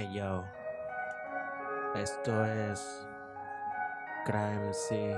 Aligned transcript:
Hey 0.00 0.14
yo, 0.14 0.46
esto 1.94 2.42
es 2.46 3.06
Crime 4.24 4.72
C. 4.72 5.14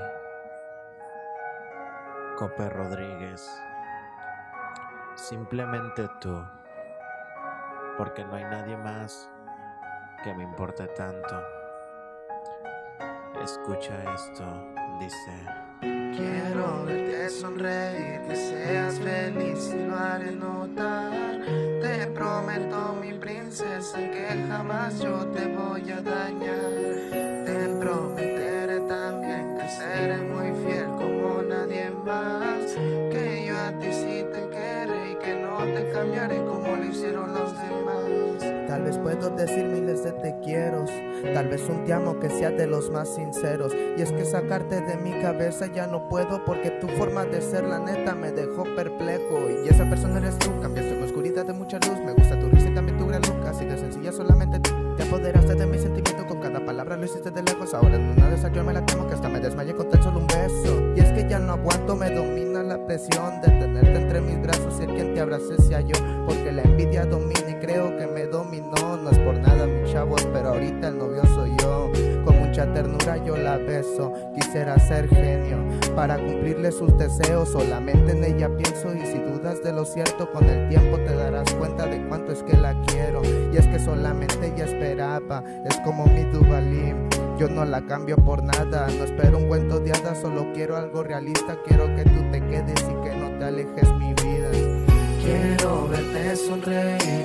Cope 2.36 2.68
Rodríguez. 2.68 3.49
Simplemente 5.15 6.08
tú, 6.21 6.45
porque 7.97 8.25
no 8.25 8.34
hay 8.34 8.43
nadie 8.43 8.77
más 8.77 9.30
que 10.24 10.34
me 10.34 10.42
importe 10.42 10.88
tanto. 10.88 11.40
Escucha 13.40 14.02
esto, 14.14 14.44
dice. 14.98 15.46
Quiero 15.80 16.86
verte 16.86 17.30
sonreír, 17.30 18.20
que 18.22 18.34
seas 18.34 18.98
feliz 18.98 19.72
y 19.72 19.84
lo 19.84 19.96
haré 19.96 20.32
notar. 20.32 20.91
Jamás 24.48 24.98
yo 24.98 25.27
te 25.27 25.46
voy 25.46 25.91
a 25.91 26.00
dañar. 26.00 26.70
Te 27.45 27.77
prometeré 27.80 28.80
también 28.80 29.56
que 29.56 29.68
seré 29.68 30.18
muy 30.18 30.52
fiel 30.64 30.86
como 30.86 31.42
nadie 31.42 31.90
más. 32.04 32.74
Que 33.10 33.45
yo 33.46 33.59
a 33.59 33.70
ti 33.78 33.92
sí 33.92 34.24
te 34.32 34.48
querré 34.48 35.12
y 35.12 35.14
que 35.16 35.34
no 35.42 35.59
te 35.64 35.90
cambiaré 35.92 36.37
como 36.45 36.76
lo 36.76 36.84
hicieron 36.84 37.32
los 37.32 37.52
demás. 37.52 38.68
Tal 38.68 38.82
vez 38.84 38.98
puedo 38.98 39.30
decir 39.30 39.81
te 40.11 40.34
quiero, 40.42 40.84
tal 41.33 41.48
vez 41.48 41.69
un 41.69 41.84
te 41.84 41.92
amo 41.92 42.19
que 42.19 42.29
sea 42.29 42.51
de 42.51 42.66
los 42.66 42.91
más 42.91 43.15
sinceros. 43.15 43.73
Y 43.97 44.02
es 44.02 44.10
que 44.10 44.24
sacarte 44.24 44.80
de 44.80 44.97
mi 44.97 45.12
cabeza 45.20 45.66
ya 45.66 45.87
no 45.87 46.09
puedo 46.09 46.45
porque 46.45 46.70
tu 46.70 46.88
forma 46.88 47.24
de 47.24 47.41
ser 47.41 47.65
la 47.65 47.79
neta 47.79 48.15
me 48.15 48.33
dejó 48.33 48.65
perplejo. 48.74 49.38
Y 49.65 49.69
esa 49.69 49.88
persona 49.88 50.19
eres 50.19 50.38
tú, 50.38 50.51
cambiaste 50.60 50.96
mi 50.96 51.05
oscuridad 51.05 51.46
de 51.46 51.52
mucha 51.52 51.79
luz. 51.79 52.01
Me 52.05 52.12
gusta 52.12 52.38
tu 52.41 52.48
risa 52.48 52.69
y 52.69 52.74
también 52.74 52.98
tu 52.98 53.07
gran 53.07 53.23
look, 53.23 53.46
así 53.46 53.65
de 53.65 53.79
sencilla 53.79 54.10
solamente 54.10 54.59
tú. 54.59 54.70
Te 54.96 55.05
apoderaste 55.05 55.55
de 55.55 55.66
mi 55.66 55.79
sentimiento 55.79 56.27
con 56.27 56.41
cada 56.41 56.65
palabra 56.65 56.96
lo 56.96 57.04
hiciste 57.04 57.30
de 57.30 57.43
lejos. 57.43 57.73
Ahora 57.74 57.95
en 57.95 58.10
una 58.10 58.29
de 58.29 58.52
yo 58.52 58.65
me 58.65 58.73
la 58.73 58.85
temo 58.85 59.07
que 59.07 59.15
hasta 59.15 59.29
me 59.29 59.38
desmayé 59.38 59.74
con 59.74 59.88
tan 59.88 60.02
solo 60.02 60.19
un 60.19 60.26
beso. 60.26 60.93
Y 60.96 61.01
es 61.01 61.13
que 61.13 61.29
ya 61.29 61.38
no 61.38 61.52
aguanto, 61.52 61.95
me 61.95 62.10
domina 62.10 62.63
la 62.63 62.85
presión 62.87 63.41
de 63.41 63.48
tenerte 63.48 63.95
entre 63.95 64.21
mis 64.21 64.43
brazos 64.43 64.81
el 64.81 64.95
quien 64.95 65.15
te 65.15 65.21
abrace 65.21 65.57
sea 65.63 65.81
yo. 65.81 65.95
Porque 66.27 66.51
la 66.51 66.63
envidia 66.63 67.07
domina 67.07 67.53
el 70.81 70.98
novio 70.98 71.23
soy 71.34 71.51
yo. 71.61 71.91
Con 72.25 72.39
mucha 72.39 72.73
ternura 72.73 73.17
yo 73.25 73.37
la 73.37 73.56
beso. 73.56 74.12
Quisiera 74.34 74.79
ser 74.79 75.09
genio 75.09 75.59
para 75.95 76.17
cumplirle 76.17 76.70
sus 76.73 76.97
deseos. 76.97 77.51
Solamente 77.51 78.12
en 78.12 78.25
ella 78.25 78.48
pienso 78.56 78.95
y 78.95 79.05
si 79.06 79.19
dudas 79.19 79.62
de 79.62 79.73
lo 79.73 79.84
cierto, 79.84 80.31
con 80.33 80.48
el 80.48 80.69
tiempo 80.69 80.97
te 80.98 81.14
darás 81.14 81.53
cuenta 81.55 81.87
de 81.87 82.06
cuánto 82.09 82.33
es 82.33 82.42
que 82.42 82.56
la 82.56 82.75
quiero. 82.87 83.23
Y 83.53 83.56
es 83.56 83.67
que 83.69 83.79
solamente 83.79 84.53
ella 84.55 84.64
esperaba, 84.64 85.42
es 85.64 85.77
como 85.81 86.06
mi 86.06 86.25
Duvalim. 86.25 87.09
Yo 87.39 87.48
no 87.48 87.64
la 87.64 87.84
cambio 87.86 88.17
por 88.17 88.42
nada, 88.42 88.86
no 88.86 89.05
espero 89.05 89.39
un 89.39 89.48
cuento 89.48 89.81
de 89.81 89.92
hadas, 89.92 90.20
solo 90.20 90.47
quiero 90.55 90.77
algo 90.77 91.03
realista. 91.03 91.59
Quiero 91.67 91.86
que 91.97 92.05
tú 92.05 92.31
te 92.31 92.41
quedes 92.41 92.81
y 92.83 93.09
que 93.09 93.17
no 93.17 93.39
te 93.39 93.45
alejes 93.45 93.92
mi 93.95 94.14
vida. 94.14 94.51
Quiero 95.23 95.89
verte 95.89 96.36
sonreír, 96.36 97.22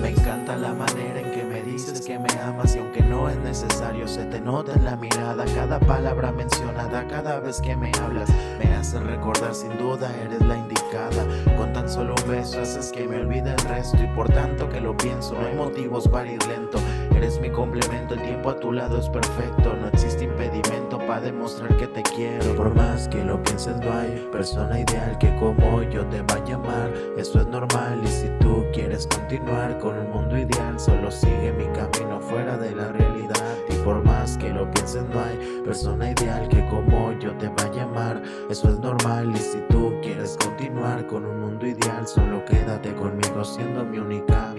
Me 0.00 0.10
encanta 0.10 0.54
la 0.56 0.72
manera 0.72 1.20
en 1.20 1.32
que 1.32 1.42
me 1.42 1.62
dices 1.62 2.00
que 2.00 2.16
me 2.16 2.28
amas 2.40 2.76
y 2.76 2.78
aunque 2.78 3.02
no 3.02 3.28
es 3.28 3.36
necesario 3.38 4.06
se 4.06 4.24
te 4.26 4.40
nota 4.40 4.72
en 4.74 4.84
la 4.84 4.94
mirada. 4.94 5.44
Cada 5.46 5.80
palabra 5.80 6.30
mencionada 6.30 7.04
cada 7.08 7.40
vez 7.40 7.60
que 7.60 7.74
me 7.74 7.90
hablas 8.00 8.30
me 8.62 8.72
hace 8.74 9.00
recordar. 9.00 9.52
Sin 9.52 9.76
duda 9.78 10.14
eres 10.22 10.40
la 10.42 10.56
indicada. 10.56 11.26
Con 11.56 11.72
tan 11.72 11.88
solo 11.88 12.14
un 12.22 12.30
beso 12.30 12.60
haces 12.60 12.92
que 12.92 13.08
me 13.08 13.20
olvide 13.20 13.50
el 13.50 13.58
resto 13.68 14.00
y 14.00 14.06
por 14.14 14.28
tanto 14.28 14.68
que 14.68 14.80
lo 14.80 14.96
pienso. 14.96 15.34
No 15.34 15.44
hay 15.44 15.54
motivos 15.56 16.06
para 16.06 16.30
ir 16.30 16.46
lento 16.46 16.78
eres 17.22 17.38
mi 17.38 17.50
complemento 17.50 18.14
el 18.14 18.22
tiempo 18.22 18.50
a 18.50 18.56
tu 18.58 18.72
lado 18.72 18.98
es 18.98 19.08
perfecto 19.08 19.76
no 19.80 19.86
existe 19.86 20.24
impedimento 20.24 20.98
para 20.98 21.20
demostrar 21.20 21.76
que 21.76 21.86
te 21.86 22.02
quiero. 22.02 22.56
Por 22.56 22.74
más 22.74 23.06
que 23.06 23.22
lo 23.22 23.40
pienses 23.42 23.76
no 23.76 23.92
hay 23.92 24.28
persona 24.32 24.80
ideal 24.80 25.16
que 25.18 25.34
como 25.36 25.82
yo 25.84 26.04
te 26.06 26.20
vaya 26.22 26.56
a 26.56 26.58
amar. 26.58 26.92
Eso 27.16 27.40
es 27.40 27.46
normal 27.46 28.00
y 28.02 28.08
si 28.08 28.28
tú 28.40 28.64
quieres 28.72 29.06
continuar 29.06 29.78
con 29.78 29.96
un 29.98 30.10
mundo 30.10 30.36
ideal 30.36 30.80
solo 30.80 31.12
sigue 31.12 31.52
mi 31.52 31.66
camino 31.66 32.20
fuera 32.20 32.56
de 32.58 32.74
la 32.74 32.88
realidad. 32.88 33.56
Y 33.68 33.74
por 33.84 34.02
más 34.04 34.36
que 34.36 34.50
lo 34.50 34.68
pienses 34.72 35.04
no 35.04 35.20
hay 35.20 35.62
persona 35.64 36.10
ideal 36.10 36.48
que 36.48 36.66
como 36.66 37.12
yo 37.20 37.32
te 37.36 37.48
vaya 37.48 37.82
a 37.82 37.86
amar. 37.86 38.22
Eso 38.50 38.68
es 38.68 38.80
normal 38.80 39.30
y 39.32 39.38
si 39.38 39.58
tú 39.68 39.94
quieres 40.02 40.36
continuar 40.42 41.06
con 41.06 41.24
un 41.24 41.40
mundo 41.40 41.66
ideal 41.66 42.04
solo 42.06 42.44
quédate 42.46 42.92
conmigo 42.94 43.44
siendo 43.44 43.84
mi 43.84 43.98
única 43.98 44.51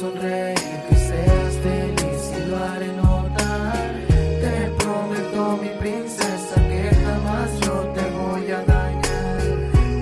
sonreír, 0.00 0.80
que 0.88 0.96
seas 0.96 1.54
feliz 1.62 2.22
y 2.38 2.50
lo 2.50 2.56
haré 2.56 2.92
notar. 2.92 3.90
Te 4.42 4.56
prometo, 4.78 5.58
mi 5.62 5.68
princesa, 5.80 6.56
que 6.70 6.82
jamás 7.04 7.50
yo 7.60 7.74
te 7.96 8.04
voy 8.18 8.50
a 8.50 8.60
dañar. 8.64 9.40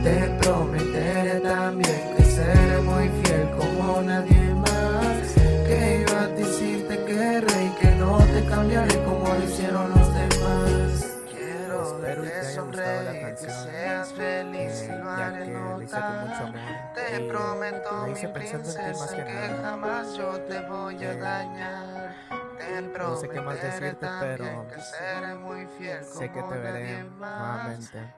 Te 0.04 0.16
prometeré 0.40 1.40
también 1.40 2.00
que 2.16 2.24
seré 2.24 2.80
muy 2.82 3.08
fiel 3.22 3.50
como 3.58 4.02
nadie 4.02 4.54
más. 4.54 5.24
Que 5.68 6.04
yo 6.06 6.18
a 6.18 6.26
ti 6.34 6.44
sí 6.58 6.84
te 6.88 6.96
querré 7.04 7.58
y 7.66 7.70
que 7.80 7.90
no 7.96 8.18
te 8.18 8.44
cambiaré 8.48 8.96
como 9.04 9.26
lo 9.34 9.44
hicieron 9.44 9.90
los 9.90 10.08
demás. 10.14 10.90
Quiero 11.30 11.98
verte 12.00 12.54
sonreír, 12.54 13.34
que 13.34 13.50
seas 13.64 14.12
feliz 14.12 14.82
eh, 14.82 14.86
y 14.86 14.98
lo 14.98 15.04
ya 15.16 15.26
haré 15.26 15.44
que 15.44 15.52
la 15.52 15.59
hice 15.90 16.00
con 16.00 16.20
mucho 16.20 16.46
notar. 16.46 16.62
amor. 16.62 16.94
Te 16.94 17.20
y 17.24 17.28
prometo, 17.28 17.90
la 17.96 18.06
mi 18.06 18.12
hice 18.12 18.28
pensando 18.28 18.68
en 18.70 18.74
ti 18.76 18.80
más 18.80 19.10
princesa, 19.10 19.16
que 19.16 19.24
que 19.24 19.32
nada. 19.34 19.70
jamás 19.70 20.14
yo 20.14 20.40
te 20.42 20.60
voy 20.60 21.04
a 21.04 21.12
Eh, 21.12 21.16
dañar. 21.16 22.14
Te 22.58 22.82
no 22.82 23.16
sé 23.16 23.28
qué 23.28 23.40
más 23.40 23.56
prometeré 23.56 23.66
decirte, 23.80 24.06
también 24.06 24.36
pero 24.38 24.68
que 24.68 24.80
seré 24.82 25.34
muy 25.34 25.66
fiel 25.78 26.04
sé 26.04 26.30
que 26.30 26.40
como 26.40 26.52
te 26.52 26.58
veré 26.58 27.04
más. 27.04 27.38
nuevamente. 27.40 28.14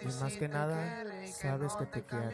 Y 0.00 0.06
más 0.06 0.32
que 0.36 0.48
nada, 0.48 1.04
sabes 1.26 1.74
que 1.76 1.86
te 1.86 2.02
quiero. 2.04 2.30